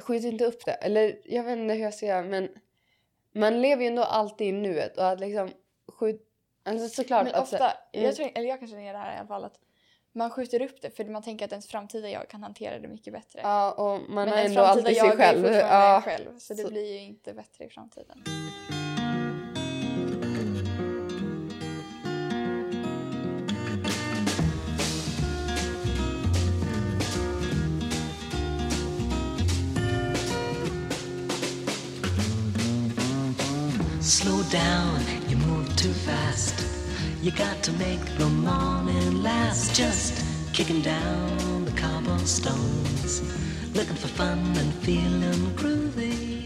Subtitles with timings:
[0.00, 0.72] skjut inte upp det.
[0.72, 2.48] Eller jag vet inte hur jag ska göra men
[3.32, 5.50] man lever ju ändå alltid i nuet och att liksom
[5.92, 6.22] skjut...
[6.64, 8.06] Alltså såklart Men att- ofta, mm.
[8.06, 9.58] jag, tror, eller jag kan känna det här i alla fall att
[10.12, 13.12] man skjuter upp det för man tänker att ens framtida jag kan hantera det mycket
[13.12, 13.40] bättre.
[13.42, 15.44] Ja och man Men ens ändå framtida alltid jag sig själv.
[15.44, 16.02] är fortfarande Ja.
[16.04, 18.24] själv så det Så- blir ju inte bättre i framtiden.
[34.50, 36.54] Down, you move too fast.
[37.22, 39.74] You got to make the morning last.
[39.76, 43.22] Just kicking down the cobblestones,
[43.74, 46.36] looking for fun and feeling groovy.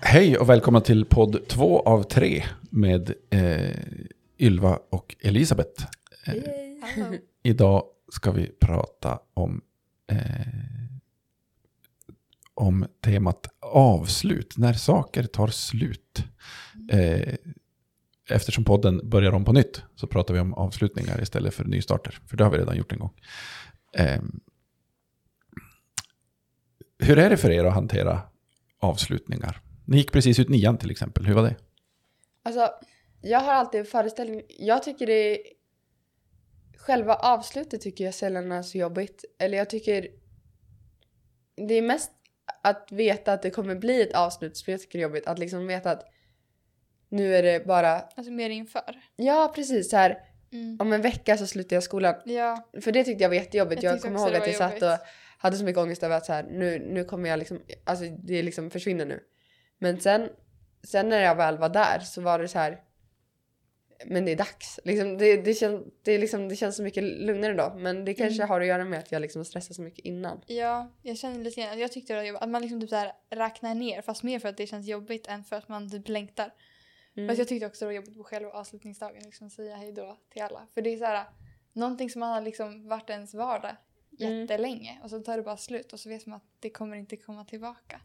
[0.00, 3.70] Hej och välkomna till podd två av tre med eh,
[4.38, 5.86] Ylva och Elisabeth.
[6.26, 6.34] Eh,
[7.42, 9.60] idag ska vi prata om,
[10.10, 10.18] eh,
[12.62, 16.24] om temat avslut, när saker tar slut.
[16.90, 17.34] Eh,
[18.30, 22.36] eftersom podden börjar om på nytt så pratar vi om avslutningar istället för nystarter, för
[22.36, 23.12] det har vi redan gjort en gång.
[23.94, 24.22] Eh,
[26.98, 28.20] hur är det för er att hantera
[28.80, 29.60] avslutningar?
[29.84, 31.56] Ni gick precis ut nian till exempel, hur var det?
[32.42, 32.70] Alltså,
[33.20, 34.42] jag har alltid en föreställning.
[34.48, 35.38] Jag tycker det är...
[36.76, 39.24] Själva avslutet tycker jag sällan är så jobbigt.
[39.38, 40.08] Eller jag tycker...
[41.68, 42.10] Det är mest
[42.62, 45.26] att veta att det kommer bli ett avslut som jag tycker är jobbigt.
[45.26, 46.04] Att liksom veta att
[47.08, 48.00] nu är det bara...
[48.00, 49.02] Alltså mer inför.
[49.16, 49.90] Ja, precis.
[49.90, 50.18] Så här,
[50.52, 50.76] Mm.
[50.80, 52.14] om en vecka så slutar jag skolan.
[52.24, 53.82] Ja, För det tyckte jag var jättejobbigt.
[53.82, 55.00] Jag Jag, kommer ihåg att jag var satt och jobbigt.
[55.38, 57.62] hade så mycket ångest över att så här, nu, nu kommer jag liksom...
[57.84, 59.20] Alltså det liksom försvinner nu.
[59.78, 60.28] Men sen,
[60.84, 62.78] sen när jag väl var där så var det så här...
[64.06, 64.80] Men det är dags.
[64.84, 67.72] Liksom, det, det, kän, det, liksom, det känns så mycket lugnare då.
[67.76, 68.48] Men det kanske Mm.
[68.48, 70.40] har att göra med att jag liksom stressar så mycket innan.
[70.46, 72.42] ja, jag känner lite grann, jag tyckte det var jobbigt.
[72.42, 75.26] Att man liksom typ så här räknar ner fast mer för att det känns jobbigt
[75.26, 76.54] än för att man typ längtar.
[77.16, 77.28] Mm.
[77.28, 80.42] Fast jag tyckte också det var jobbigt på själva avslutningsdagen, liksom säga hej då till
[80.42, 80.66] alla.
[80.74, 81.24] För det är så här,
[81.72, 83.76] någonting som har liksom varit ens vardag
[84.20, 84.40] Mm.
[84.40, 87.16] jättelänge och så tar det bara slut och så vet man att det kommer inte
[87.16, 88.00] komma tillbaka.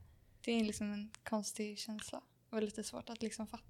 [0.45, 3.63] Det är liksom en konstig känsla och lite svårt att liksom fatta.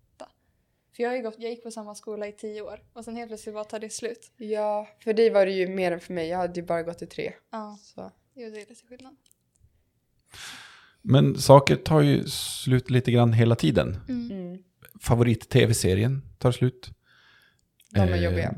[0.97, 3.15] För jag, har ju gått, jag gick på samma skola i tio år och sen
[3.15, 4.31] helt plötsligt bara tar det slut.
[4.37, 6.27] Ja, för dig var det ju mer än för mig.
[6.29, 7.33] Jag hade ju bara gått i tre.
[7.51, 8.11] Ja, Så.
[8.35, 9.15] jo, det är lite skillnad.
[11.01, 13.97] Men saker tar ju slut lite grann hela tiden.
[14.09, 14.31] Mm.
[14.31, 14.63] Mm.
[15.01, 16.89] Favorit-tv-serien tar slut.
[17.91, 18.55] De är Eh, jobbiga.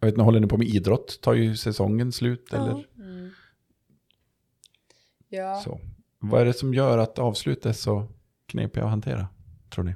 [0.00, 1.20] Jag vet inte, håller ni på med idrott?
[1.22, 2.56] Tar ju säsongen slut Ja.
[2.56, 3.30] eller Mm.
[5.28, 5.60] Ja.
[5.64, 5.80] så.
[6.18, 8.06] Vad är det som gör att avslut är så
[8.46, 9.28] knepiga att hantera,
[9.70, 9.94] tror ni?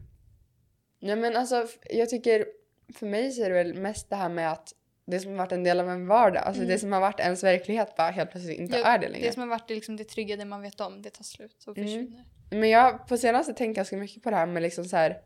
[0.98, 2.46] Nej men alltså jag tycker
[2.94, 5.52] för mig så är det väl mest det här med att det som har varit
[5.52, 6.72] en del av en vardag, alltså Mm.
[6.72, 9.26] det som har varit ens verklighet bara helt plötsligt inte Ja, är det längre.
[9.26, 11.64] Det som har varit det, liksom det trygga, det man vet om, det tar slut
[11.66, 11.88] och Mm.
[11.88, 12.24] försvinner.
[12.50, 15.20] Men jag på senaste tänkt ganska mycket på det här med liksom så här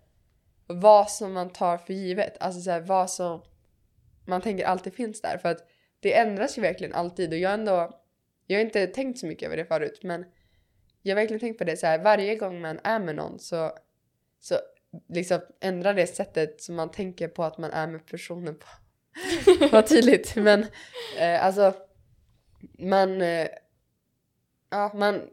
[0.66, 3.42] vad som man tar för givet, alltså så här vad som
[4.26, 5.68] man tänker alltid finns där för att
[6.00, 8.00] det ändras ju verkligen alltid och jag ändå
[8.46, 10.24] jag har inte tänkt så mycket över det förut men
[11.02, 13.72] jag har verkligen tänkt på det så här varje gång man är med någon så
[14.40, 14.54] så
[15.08, 18.66] liksom ändrar det sättet som man tänker på att man är med personen på.
[19.72, 20.66] Vad tydligt men
[21.18, 21.74] eh, alltså
[22.78, 23.48] man eh,
[24.70, 25.30] ja man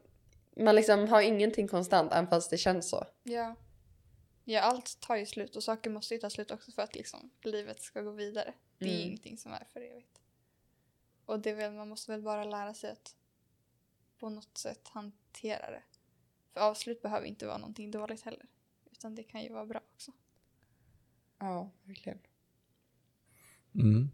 [0.56, 3.06] man liksom har ingenting konstant även fast det känns så.
[3.24, 3.56] Ja.
[4.44, 7.32] ja, allt tar ju slut och saker måste ju ta slut också för att liksom,
[7.44, 8.54] livet ska gå vidare.
[8.78, 9.02] Det är Mm.
[9.08, 10.22] ingenting som är för evigt.
[11.26, 13.16] Och det väl, man måste väl bara lära sig att
[14.20, 15.84] på något sätt hantera det.
[16.54, 18.46] För avslut behöver inte vara någonting dåligt heller.
[19.00, 20.12] Utan det kan ju vara bra också.
[21.40, 22.20] Ja, verkligen.
[23.76, 24.10] Mm.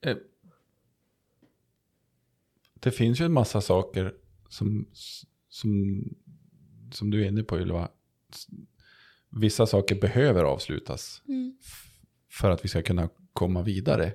[0.00, 0.16] Eh,
[2.74, 4.14] Det finns ju en massa saker
[4.48, 4.88] som,
[5.48, 6.02] som,
[6.92, 7.88] som du är inne på Ylva.
[9.28, 11.22] Vissa saker behöver avslutas
[11.60, 12.00] f-
[12.30, 14.14] för att vi ska kunna komma vidare.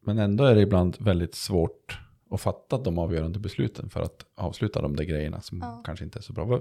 [0.00, 1.98] Men ändå är det ibland väldigt svårt
[2.30, 5.82] att fatta de avgörande besluten för att avsluta de där grejerna som Ja.
[5.84, 6.60] kanske inte är så bra.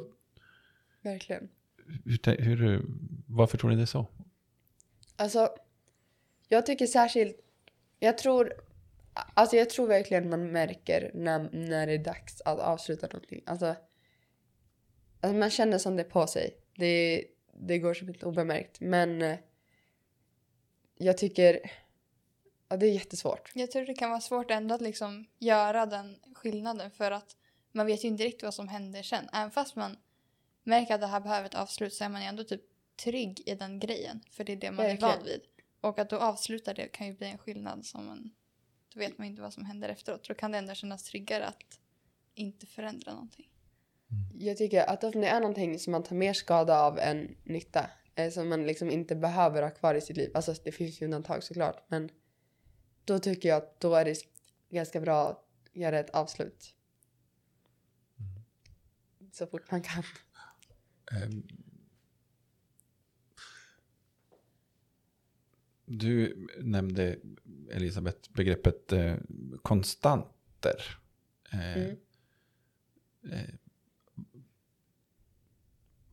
[1.08, 1.50] Verkligen.
[2.06, 2.86] Hur, hur,
[3.28, 4.08] varför tror ni det är så?
[5.16, 5.50] Alltså,
[6.48, 7.38] jag tycker särskilt,
[8.00, 8.54] jag tror,
[9.14, 13.44] alltså jag tror verkligen man märker när, när det är dags att avsluta någonting.
[13.46, 13.76] Alltså,
[15.22, 16.58] alltså man känner som det på sig.
[16.76, 18.80] Det, det går som inte obemärkt.
[18.80, 19.38] Men eh,
[20.98, 21.72] jag tycker,
[22.70, 23.52] ja, det är jättesvårt.
[23.54, 27.36] Jag tror det kan vara svårt ändå att liksom göra den skillnaden för att
[27.72, 29.30] man vet ju inte riktigt vad som händer sen.
[29.34, 29.98] Även fast man
[30.68, 32.62] märker att det här behöver ett avslut så är man ju ändå typ
[32.96, 34.24] trygg i den grejen.
[34.32, 35.42] För det är det man är van vid.
[35.82, 38.32] Och att då avsluta det kan ju bli en skillnad som man
[38.94, 40.28] Då vet man inte vad som händer efteråt.
[40.28, 41.80] Då kan det ändå kännas tryggare att
[42.34, 43.50] inte förändra någonting.
[44.34, 47.90] Jag tycker att om det är någonting som man tar mer skada av än nytta,
[48.16, 51.06] eh, som man liksom inte behöver ha kvar i sitt liv, alltså det finns ju
[51.06, 52.10] undantag såklart, men
[53.06, 54.18] då tycker jag att då är det
[54.70, 56.74] ganska bra att göra ett avslut.
[59.32, 60.04] Så fort man kan.
[61.12, 61.44] Ehm,
[65.90, 67.20] Du nämnde,
[67.72, 69.16] Elisabeth, begreppet eh,
[69.62, 70.82] konstanter.
[71.54, 71.98] Eh, Mm.
[73.32, 73.54] eh,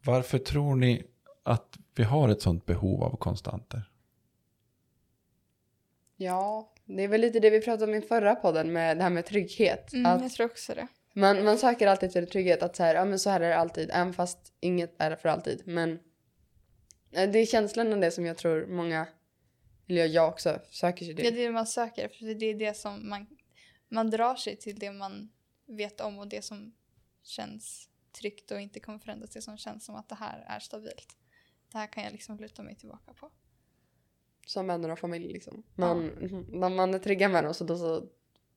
[0.05, 1.07] varför tror ni
[1.43, 3.91] att vi har ett sånt behov av konstanter?
[6.17, 9.11] Ja, det är väl lite det vi pratade om i förra podden med det här
[9.11, 9.93] med trygghet.
[9.93, 10.87] Mm, att jag tror också det.
[11.17, 13.57] Man, man söker alltid efter trygghet, att så här, ja men så här är det
[13.57, 15.63] alltid, även fast inget är för alltid.
[15.67, 15.93] Men
[17.13, 19.07] eh, det är känslan av det som jag tror många,
[19.89, 21.41] eller jag också, söker sig Det är till.
[21.41, 22.35] det man söker efter.
[22.35, 23.27] Det är det som man,
[23.89, 25.31] man drar sig till det man
[25.67, 26.75] vet om och det som
[27.23, 29.31] känns tryggt och inte kommer förändras.
[29.31, 31.17] Det som känns som att det här är stabilt.
[31.73, 33.31] Det här kan jag liksom luta mig tillbaka på.
[34.47, 35.63] Som vänner och familj liksom.
[35.75, 36.11] Man,
[36.49, 38.09] man, man är trygga med dem så då så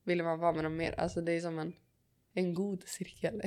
[0.04, 1.00] vill man vara med dem mer.
[1.00, 1.74] Alltså det är som en,
[2.38, 3.42] en god cirkel.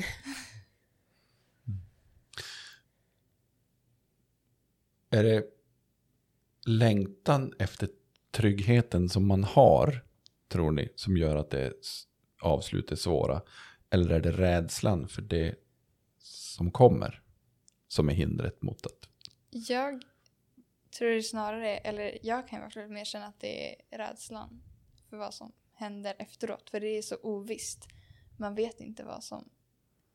[5.10, 5.44] Är det
[6.66, 7.88] längtan efter
[8.30, 10.04] tryggheten som man har,
[10.48, 11.72] tror ni, som gör att det
[12.42, 13.42] avslut är svåra?
[13.90, 15.54] Eller är det rädslan för det
[16.18, 17.22] som kommer
[17.88, 19.08] som är hindret mot att...
[19.50, 20.02] Jag
[20.98, 24.62] tror det snarare, eller jag kan fall mer känna att det är rädslan
[25.10, 26.70] för vad som händer efteråt.
[26.70, 27.88] För det är så ovisst.
[28.40, 29.48] Man vet inte vad som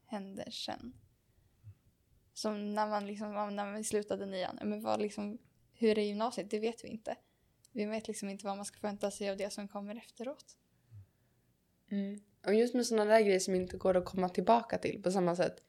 [0.05, 0.93] händer sen.
[2.33, 4.59] Som när man liksom, när man slutade nian.
[4.63, 5.37] Men vad liksom,
[5.73, 6.49] hur är gymnasiet?
[6.49, 7.17] Det vet vi inte.
[7.71, 10.57] Vi vet liksom inte vad man ska förvänta sig av det som kommer efteråt.
[11.91, 12.21] Mm.
[12.45, 15.35] Och just med sådana där grejer som inte går att komma tillbaka till på samma
[15.35, 15.63] sätt.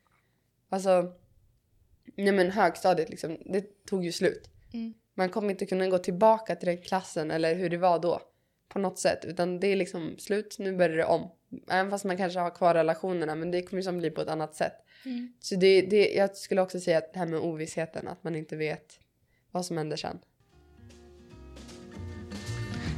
[0.69, 1.13] Alltså,
[2.17, 4.51] nej men högstadiet liksom, det tog ju slut.
[4.73, 4.95] Mm.
[5.15, 8.21] Man kommer inte kunna gå tillbaka till den klassen eller hur det var då.
[8.69, 9.25] På något sätt.
[9.25, 11.31] Utan det är liksom slut, nu börjar det om.
[11.69, 14.29] Även fast man kanske har kvar relationerna men det kommer ju som bli på ett
[14.29, 14.75] annat sätt.
[15.05, 15.33] Mm.
[15.41, 18.57] Så det, det, jag skulle också säga att det här med ovissheten, att man inte
[18.57, 18.99] vet
[19.51, 20.19] vad som händer sen.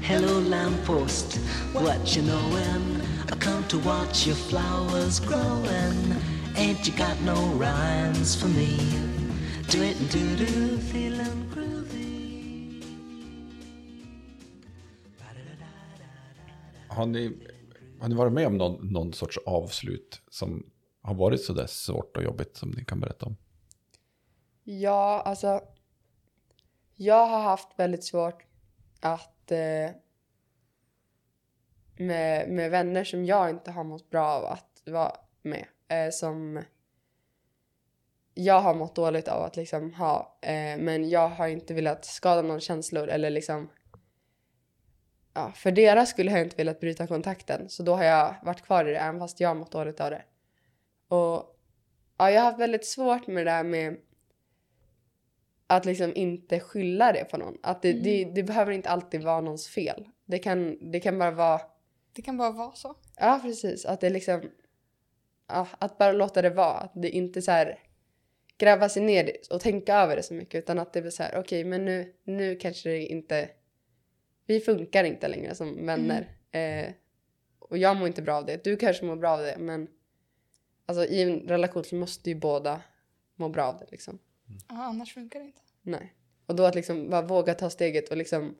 [0.02, 1.38] Hello, lamppost,
[1.74, 3.02] what you knowin'?
[3.32, 6.14] I come to watch your flowers growing.
[6.56, 8.78] Ain't you got no rhymes for me?
[9.70, 12.82] Do it and do do, feeling groovy.
[16.88, 17.32] Har ni,
[18.00, 20.70] har ni varit med om någon, någon sorts avslut som
[21.02, 23.36] har varit så där svårt och jobbigt som ni kan berätta om?
[24.64, 25.60] Ja, alltså.
[26.96, 28.44] Jag har haft väldigt svårt
[29.00, 29.90] att eh,
[31.96, 35.12] med, med vänner som jag inte har mått bra av att vara
[35.42, 35.66] med.
[35.88, 36.62] Eh, som
[38.34, 40.38] jag har mått dåligt av att liksom ha.
[40.42, 43.68] Eh, men jag har inte velat skada någon känslor eller liksom.
[45.38, 47.68] Ja, för deras skulle jag inte velat bryta kontakten.
[47.68, 50.22] Så då har jag varit kvar i det även fast jag mått dåligt av det.
[51.08, 51.56] Och
[52.18, 53.96] ja, jag har haft väldigt svårt med det där med
[55.66, 57.58] att liksom inte skylla det på någon.
[57.62, 60.08] Att det, det, det behöver inte alltid vara någons fel.
[60.26, 61.60] Det kan, det kan bara vara,
[62.12, 62.94] Det kan bara vara så.
[63.16, 64.42] ja precis, att det liksom,
[65.48, 66.74] ja, att bara låta det vara.
[66.78, 67.78] Att det inte så här
[68.58, 71.38] gräva sig ner och tänka över det så mycket utan att det blir så här,
[71.40, 73.48] okej men nu, nu kanske det inte,
[74.48, 76.36] vi funkar inte längre som vänner.
[76.50, 76.92] Eh,
[77.58, 79.88] och jag mår inte bra av det, du kanske mår bra av det men
[80.86, 82.82] alltså i en relation så måste ju båda
[83.34, 84.18] må bra av det liksom.
[84.68, 85.60] Ja, annars funkar det inte.
[85.82, 86.14] Nej.
[86.46, 88.54] Och då att liksom bara våga ta steget och liksom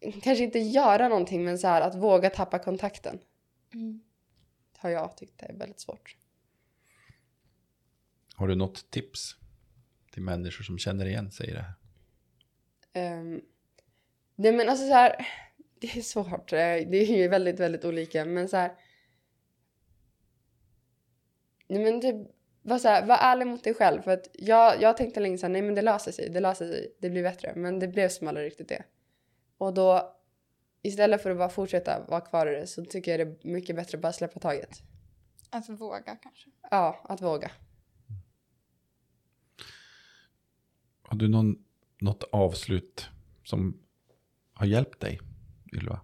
[0.00, 3.18] kanske inte göra någonting men så här att våga tappa kontakten
[3.74, 4.00] Mm.
[4.76, 6.16] har jag tyckt är väldigt svårt.
[8.34, 9.36] Har du något tips
[10.12, 11.64] till människor som känner igen sig i det
[12.92, 13.20] här?
[13.20, 13.42] Um,
[14.36, 15.26] nej men alltså så här,
[15.80, 16.52] det är svårt.
[16.52, 18.72] Eh, Det är ju väldigt, väldigt olika men så här.
[21.68, 22.16] Nej men typ,
[22.62, 25.52] var, så här, var ärlig mot dig själv för att jag, jag tänkte länge såhär,
[25.52, 27.52] nej men det löser sig, det löser sig, det blir bättre.
[27.56, 28.84] Men det blev som aldrig riktigt det.
[29.58, 30.16] Och då
[30.82, 33.76] istället för att bara fortsätta vara kvar i det så tycker jag det är mycket
[33.76, 34.82] bättre att bara släppa taget.
[35.50, 36.50] Att våga kanske.
[36.70, 37.50] Ja, att våga.
[41.02, 41.64] Har du någon,
[42.00, 43.08] något avslut
[43.44, 43.85] som
[44.56, 45.20] har hjälpt dig,
[45.72, 46.00] Ylva?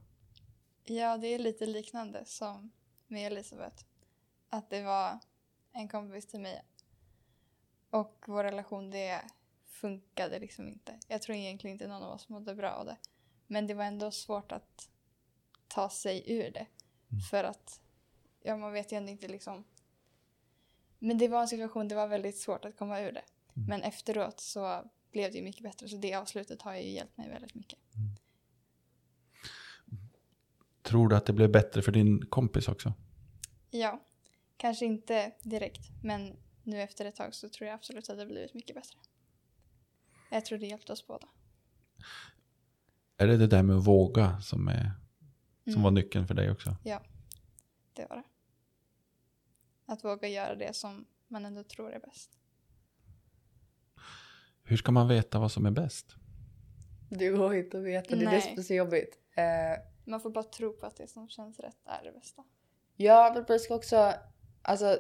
[0.85, 2.71] Ja, det är lite liknande som
[3.07, 3.85] med Elisabeth.
[4.49, 5.19] Att det var
[5.73, 6.65] en kompis till mig.
[7.91, 9.23] Och vår relation, det
[9.67, 10.99] funkade liksom inte.
[11.09, 12.97] Jag tror egentligen inte någon av oss mådde bra av det.
[13.47, 14.89] Men det var ändå svårt att
[15.69, 16.67] ta sig ur det.
[17.31, 17.81] För att,
[18.43, 19.65] ja man vet ju ändå inte liksom.
[20.99, 23.25] Men det var en situation, det var väldigt svårt att komma ur det.
[23.69, 25.89] Men efteråt så blev det ju mycket bättre.
[25.89, 27.79] Så det avslutet har ju hjälpt mig väldigt mycket.
[30.93, 32.95] Tror du att det blev bättre för din kompis också?
[33.71, 34.03] Ja,
[34.57, 35.81] kanske inte direkt.
[36.03, 38.99] Men nu efter ett tag så tror jag absolut att det blivit mycket bättre.
[40.31, 41.29] Jag tror det hjälpte oss båda.
[43.17, 44.91] Är det det där med att våga som, är,
[45.65, 45.83] som Mm.
[45.83, 46.77] var nyckeln för dig också?
[46.85, 47.03] Ja,
[47.93, 48.25] det var det.
[49.87, 52.39] Att våga göra det som man ändå tror är bäst.
[54.65, 56.15] Hur ska man veta vad som är bäst?
[57.11, 58.43] Det går inte att veta, det är det Nej.
[58.43, 59.19] som är så jobbigt.
[59.35, 62.45] Eh, Man får bara tro på att det som känns rätt är det bästa.
[62.97, 64.13] Ja, men man ska också...
[64.63, 64.99] Alltså,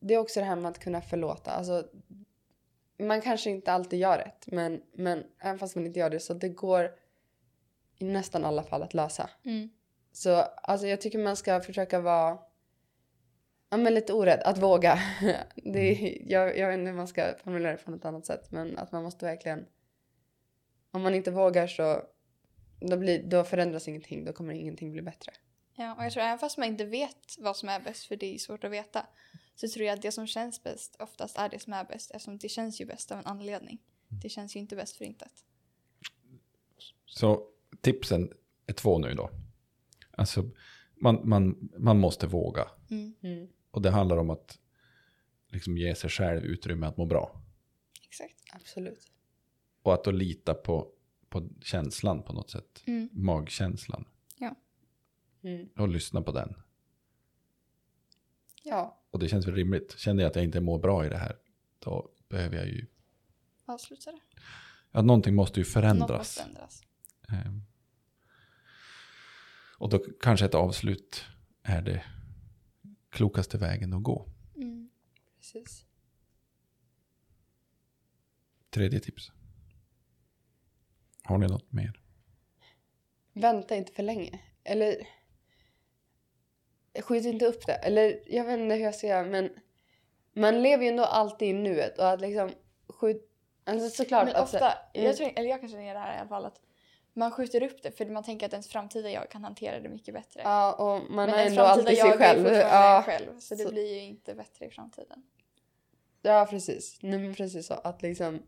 [0.00, 1.50] det är också det här med att kunna förlåta.
[1.50, 1.88] Alltså,
[2.98, 6.34] man kanske inte alltid gör rätt, men, men även fast man inte gör det så
[6.34, 6.90] det går
[7.98, 9.30] i nästan alla fall att lösa.
[9.44, 9.70] Mm.
[10.12, 12.38] Så alltså, jag tycker man ska försöka vara
[13.70, 14.98] ja, men lite orädd, att våga.
[15.54, 18.50] Det är, jag, jag vet inte hur man ska formulera det på något annat sätt,
[18.50, 19.66] men att man måste verkligen...
[20.90, 22.02] Om man inte vågar så
[22.90, 25.32] då, blir, då förändras ingenting, då kommer ingenting bli bättre.
[25.76, 28.34] Ja, och jag tror även fast man inte vet vad som är bäst, för det
[28.34, 29.06] är svårt att veta,
[29.54, 32.38] så tror jag att det som känns bäst oftast är det som är bäst, eftersom
[32.38, 33.78] det känns ju bäst av en anledning.
[34.22, 35.32] Det känns ju inte bäst för intet.
[37.06, 37.48] Så
[37.80, 38.32] tipsen
[38.66, 39.30] är två nu då.
[40.10, 40.50] Alltså,
[40.94, 42.68] man, man, man måste våga.
[42.90, 43.48] Mm, Mm.
[43.70, 44.58] Och det handlar om att
[45.48, 47.42] liksom ge sig själv utrymme att må bra.
[48.08, 48.34] exakt.
[48.52, 49.10] Absolut.
[49.82, 50.92] Och att då lita på,
[51.34, 52.82] på känslan på något sätt.
[52.86, 53.08] Mm.
[53.12, 54.04] Magkänslan.
[55.44, 55.68] Mm.
[55.76, 56.54] Och lyssna på den.
[58.62, 59.02] Ja.
[59.10, 59.98] Och det känns väl rimligt.
[59.98, 61.36] Känner jag att jag inte mår bra i det här.
[61.78, 62.86] Då behöver jag ju...
[63.64, 64.20] Avsluta det.
[64.90, 66.18] Ja, någonting måste ju Något förändras.
[66.18, 66.82] måste ändras.
[67.28, 67.62] Ehm.
[69.78, 71.24] Och då kanske ett avslut
[71.62, 72.04] är det
[73.10, 74.28] klokaste vägen att gå.
[74.56, 74.90] Mm.
[75.36, 75.86] Precis.
[78.70, 79.32] Tredje tips.
[81.24, 82.00] Har ni något mer?
[83.32, 84.38] Vänta inte för länge.
[84.64, 84.96] Eller...
[87.02, 87.72] Skjut inte upp det.
[87.74, 89.50] Eller jag vet inte hur jag ska göra men...
[90.36, 92.50] Man lever ju ändå alltid i nuet och att liksom
[92.88, 93.30] skjut...
[93.64, 95.06] Alltså såklart Men ofta, Mm.
[95.06, 96.60] jag, tror, eller jag kanske känner det här i alla fall, att
[97.12, 100.14] man skjuter upp det för man tänker att ens framtida jag kan hantera det mycket
[100.14, 100.40] bättre.
[100.44, 102.38] Ja, och man Men har ens ändå alltid sig jag är själv.
[102.44, 105.22] fortfarande Ja, själv, så det så- blir ju inte bättre i framtiden.
[106.22, 106.98] ja, precis.
[107.02, 107.74] Nej, men precis så.
[107.74, 108.42] Att liksom...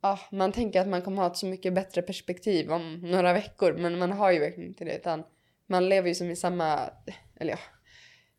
[0.00, 3.72] Ja, man tänker att man kommer ha ett så mycket bättre perspektiv om några veckor
[3.72, 5.24] men man har ju verkligen inte det utan
[5.66, 6.90] man lever ju som i samma...
[7.36, 7.58] Eller ja,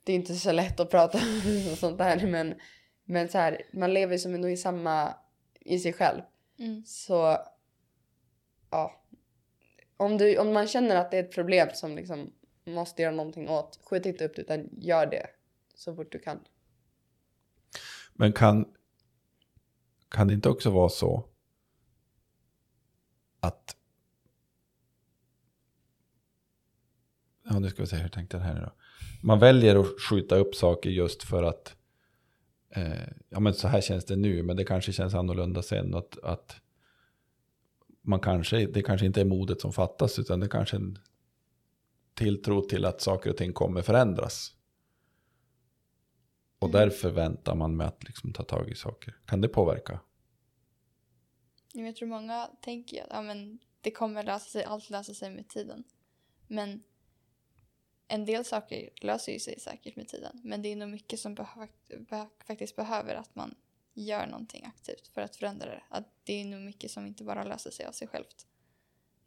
[0.03, 1.17] det är inte så lätt att prata
[1.69, 2.53] om sånt där men,
[3.05, 5.13] men så här, man lever ju som ändå i samma...
[5.59, 6.21] i sig själv.
[6.59, 6.83] Mm.
[6.85, 7.37] Så
[8.69, 9.03] ja.
[9.97, 12.33] Om, du, om man känner att det är ett problem som liksom
[12.65, 15.27] måste göra någonting åt, skjut inte upp det utan gör det
[15.75, 16.39] så fort du kan.
[18.13, 18.73] Men kan,
[20.09, 21.30] kan det inte också vara så
[23.41, 23.75] att...
[27.49, 28.71] Ja, nu ska vi se, hur tänkte jag här nu då?
[29.23, 31.75] Man väljer att skjuta upp saker just för att...
[32.69, 35.95] Eh, ja, men så här känns det nu, men det kanske känns annorlunda sen.
[35.95, 36.61] Att, att
[38.01, 40.99] man kanske, det kanske inte är modet som fattas, utan det kanske är en
[42.13, 44.55] tilltro till att saker och ting kommer förändras.
[46.59, 49.15] Och därför väntar man med att liksom ta tag i saker.
[49.25, 49.99] Kan det påverka?
[51.73, 55.47] Jag tror många tänker att ja, men det kommer lösa sig, allt löser sig med
[55.47, 55.83] tiden.
[56.47, 56.83] Men
[58.07, 60.41] en del saker löser ju sig säkert med tiden.
[60.43, 61.67] Men det är nog mycket som behö-
[62.09, 63.55] be- faktiskt behöver att man
[63.93, 65.83] gör någonting aktivt för att förändra det.
[65.89, 68.47] Att det är nog mycket som inte bara löser sig av sig självt.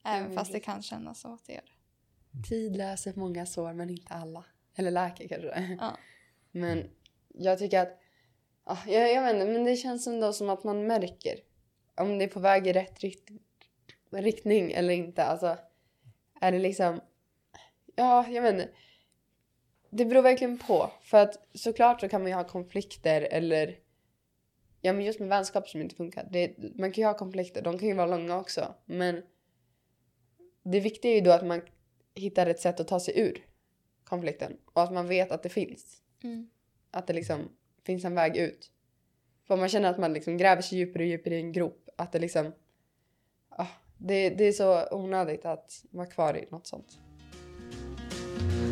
[0.04, 2.48] Även men fast det kan kännas som att det gör det.
[2.48, 4.44] Tid läser många sår men inte alla.
[4.74, 5.76] Eller läker kanske.
[5.80, 5.96] Ja.
[6.50, 6.90] Men
[7.28, 8.00] jag tycker att,
[8.64, 11.40] ja, jag, jag vet inte, men det känns ändå som att man märker
[11.96, 13.30] om det är på väg i rätt rikt,
[14.10, 15.24] riktning eller inte.
[15.24, 15.58] Alltså,
[16.40, 17.00] är det liksom,
[17.96, 18.68] ja, jag vet inte.
[19.90, 20.90] Det beror verkligen på.
[21.02, 23.78] För att såklart så kan man ju ha konflikter eller
[24.84, 26.28] Ja men just med vänskap som inte funkar.
[26.30, 28.74] Det, man kan ju ha konflikter, de kan ju vara långa också.
[28.84, 29.22] Men
[30.62, 31.62] det viktiga är ju då att man
[32.14, 33.46] hittar ett sätt att ta sig ur
[34.04, 34.56] konflikten.
[34.64, 36.02] Och att man vet att det finns.
[36.22, 36.50] Mm.
[36.90, 37.48] Att det liksom
[37.84, 38.70] finns en väg ut.
[39.46, 41.83] För om man känner att man liksom gräver sig djupare och djupare i en grop
[41.96, 42.52] att det liksom...
[43.48, 43.66] Ah,
[43.98, 46.98] det, det är så onödigt att vara kvar i något sånt.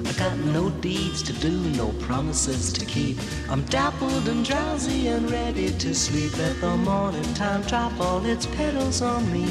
[0.04, 3.16] I got no deeds to do, no promises to keep.
[3.48, 6.36] I'm dappled and drowsy and ready to sleep.
[6.38, 9.46] Let the morning time drop all its petals on me.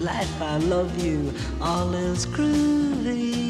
[0.00, 3.48] Life, I love you, all is groovy.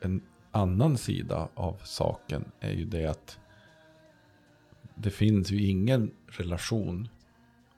[0.00, 3.38] En annan sida av saken är ju det att
[5.00, 7.08] det finns ju ingen relation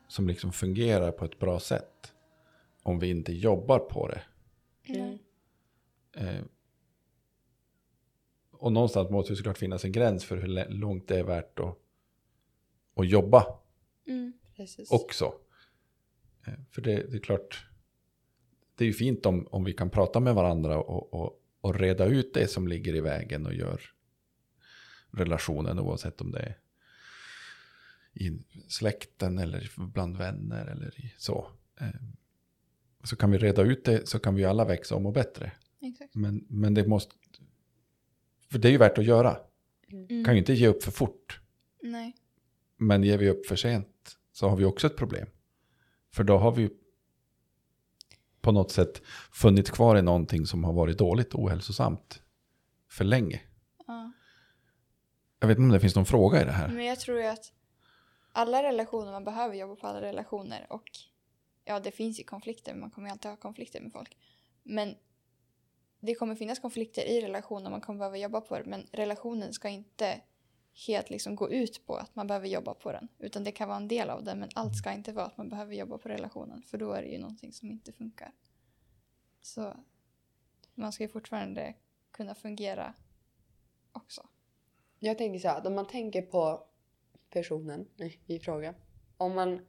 [0.09, 2.13] som liksom fungerar på ett bra sätt
[2.83, 4.23] om vi inte jobbar på det.
[4.85, 5.19] Mm.
[6.17, 6.45] Eh,
[8.53, 11.79] och någonstans måste det såklart finnas en gräns för hur långt det är värt att,
[12.95, 13.61] att jobba
[14.07, 14.33] Mm.
[14.91, 15.35] Också.
[16.47, 17.67] Eh, För det, det är klart,
[18.75, 22.05] det är ju fint om, om vi kan prata med varandra och, och, och reda
[22.05, 23.81] ut det som ligger i vägen och gör
[25.11, 26.59] relationen oavsett om det är
[28.13, 28.31] i
[28.69, 31.47] släkten eller bland vänner eller i, så.
[31.81, 31.87] Eh,
[33.05, 35.53] Så kan vi reda ut det så kan vi alla växa och må bättre.
[35.81, 36.15] Exakt.
[36.15, 37.15] Men, men det måste,
[38.51, 39.39] för det är ju värt att göra.
[39.93, 40.25] Mm.
[40.25, 41.41] Kan ju inte ge upp för fort.
[41.83, 42.17] Nej.
[42.77, 45.29] Men ger vi upp för sent så har vi också ett problem.
[46.13, 46.71] För då har vi
[48.41, 49.03] på något sätt
[49.33, 52.23] funnits kvar i någonting som har varit dåligt och ohälsosamt
[52.89, 53.41] för länge.
[53.87, 54.13] Ja.
[55.41, 56.69] Jag vet inte om det finns någon fråga i det här.
[56.69, 57.53] Men jag tror att
[58.33, 60.91] alla relationer, man behöver jobba på alla relationer och
[61.65, 64.17] ja, det finns ju konflikter, man kommer ju alltid ha konflikter med folk.
[64.63, 64.97] Men
[66.01, 69.69] det kommer finnas konflikter i relationer, man kommer behöva jobba på det, men relationen ska
[69.69, 70.21] inte
[70.87, 73.77] helt liksom gå ut på att man behöver jobba på den, utan det kan vara
[73.77, 76.63] en del av den, men allt ska inte vara att man behöver jobba på relationen,
[76.63, 78.33] för då är det ju någonting som inte funkar.
[79.43, 79.75] Så
[80.75, 81.75] man ska ju fortfarande
[82.11, 82.95] kunna fungera
[83.93, 84.29] också.
[84.99, 86.67] Jag tänker så här, om man tänker på
[87.31, 87.89] personen
[88.27, 88.75] i fråga.
[89.17, 89.67] Om man,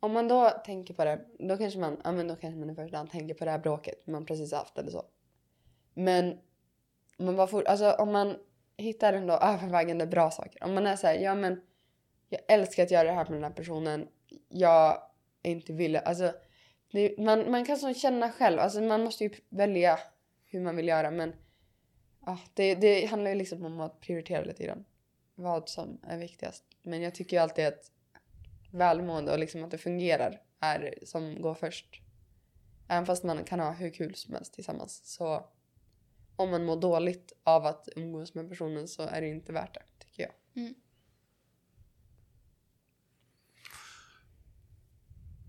[0.00, 2.74] om man då tänker på det, då kanske man, ja men då kanske man i
[2.74, 5.04] första hand tänker på det här bråket man precis haft eller så.
[5.94, 6.38] Men
[7.18, 8.36] om man, var får, alltså, om man
[8.76, 10.64] hittar ändå övervägande bra saker.
[10.64, 11.60] Om man är så här, ja men
[12.28, 14.08] jag älskar att göra det här med den här personen.
[14.48, 15.02] Jag
[15.42, 16.32] är inte villig, alltså
[16.92, 19.98] det, man, man kan så känna själv, alltså man måste ju välja
[20.44, 21.32] hur man vill göra men
[22.26, 24.84] ja, det, det handlar ju liksom om att prioritera lite grann.
[25.38, 26.64] Vad som är viktigast.
[26.82, 27.90] Men jag tycker ju alltid att
[28.70, 32.02] välmående och liksom att det fungerar är som går först.
[32.88, 35.46] Även fast man kan ha hur kul som helst tillsammans så
[36.36, 40.04] om man mår dåligt av att umgås med personen så är det inte värt det,
[40.04, 40.32] tycker jag.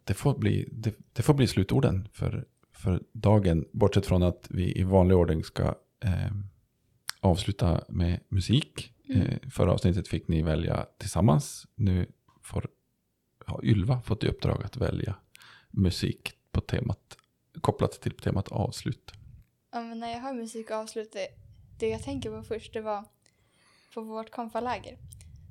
[0.04, 3.68] Det får bli, det, det får bli slutorden för, för dagen.
[3.72, 5.64] Bortsett från att vi i vanlig ordning ska
[6.04, 6.32] eh,
[7.20, 8.94] avsluta med musik.
[9.10, 11.68] Eh, förra avsnittet fick ni välja tillsammans.
[11.76, 12.12] Nu
[12.44, 12.68] får,
[13.46, 15.16] har Ylva fått i uppdrag att välja
[15.72, 17.18] musik på temat,
[17.62, 19.12] kopplat till temat avslut.
[19.72, 21.28] Ja, men när jag hör musik och avslut, det,
[21.80, 23.06] det jag tänker på först det var
[23.94, 24.98] på vårt konfaläger.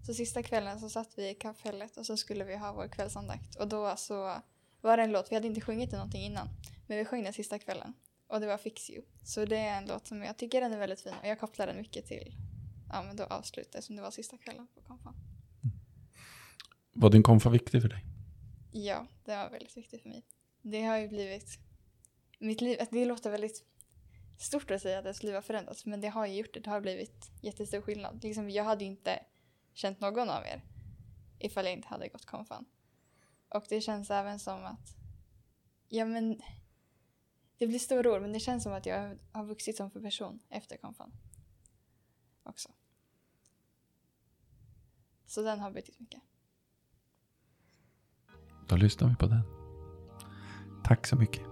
[0.07, 3.57] Så sista kvällen så satt vi i kaffehället och så skulle vi ha vår kvällsandakt.
[3.57, 4.35] Och då så
[4.81, 6.49] var det en låt, vi hade inte sjungit den någonting innan,
[6.87, 7.93] men vi sjöng den sista kvällen.
[8.29, 9.03] Och det var Fix You.
[9.25, 11.67] Så det är en låt som jag tycker den är väldigt fin och jag kopplar
[11.67, 12.35] den mycket till
[12.89, 15.15] ja, men då avslutet som det var sista kvällen på konfan.
[16.93, 18.05] Var din konfa viktig för dig?
[18.73, 20.25] Ja, det var väldigt viktigt för mig.
[20.63, 21.59] Det har ju blivit...
[22.39, 23.65] Mitt liv, det låter väldigt
[24.39, 26.61] stort att säga att ens liv har förändrats, men det har ju gjort det.
[26.61, 28.23] Det har blivit jättestor skillnad.
[28.23, 29.25] Liksom, jag hade inte
[29.73, 30.65] känt någon av er
[31.39, 32.65] ifall jag inte hade gått konfan.
[33.49, 34.97] Och det känns även som att...
[35.89, 36.41] Ja, men...
[37.59, 40.41] Det blir stora ord, men det känns som att jag har vuxit som för person
[40.49, 41.13] efter konfan.
[42.47, 42.69] Också.
[45.27, 46.21] Så den har betytt mycket.
[48.69, 49.43] Då lyssnar vi på den.
[50.85, 51.43] Tack så mycket.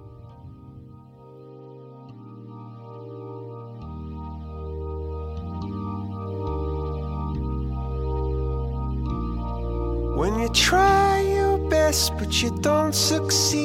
[10.17, 13.65] When you try your best but you don't succeed.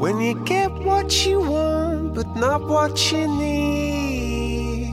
[0.00, 4.90] When you get what you want but not what you need.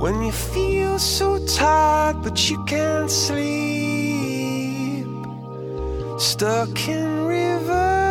[0.00, 5.06] When you feel so tired but you can't sleep.
[6.18, 8.10] Stuck in reverse.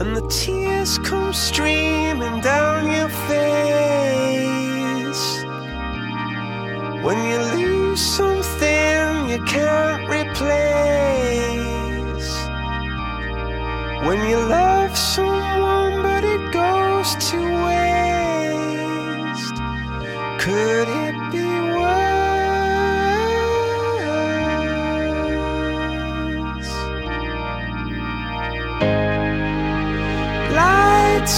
[0.00, 4.48] And the tears come streaming down your face
[7.02, 8.77] When you lose something
[9.28, 10.48] you can't replace
[14.06, 19.56] When you love someone but it goes to waste
[20.40, 22.08] Could it be worse?
[30.56, 31.36] Lights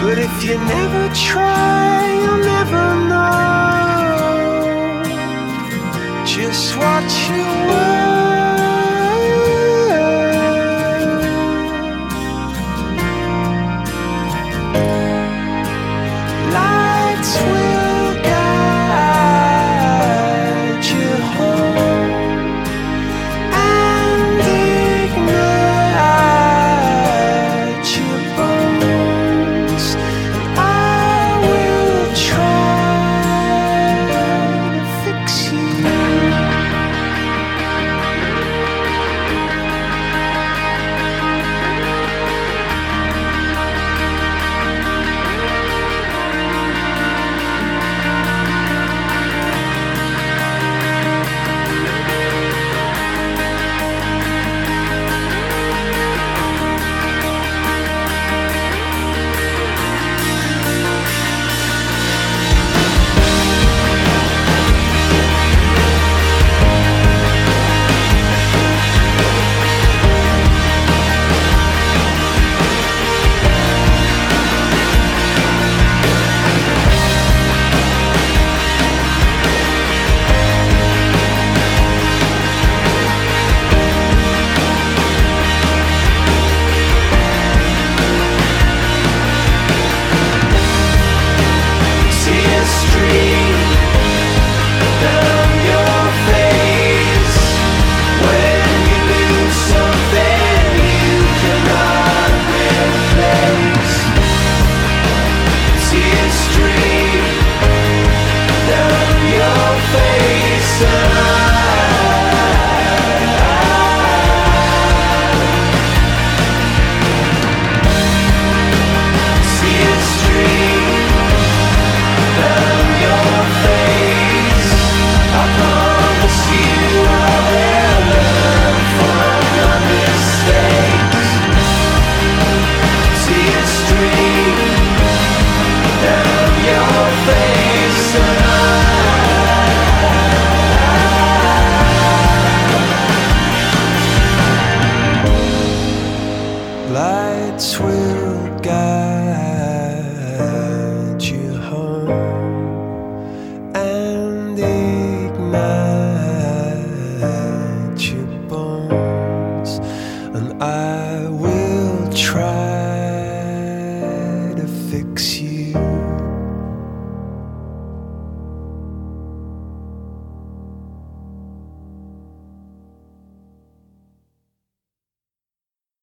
[0.00, 3.28] But if you never try, you'll never know
[6.24, 8.07] just watch you were.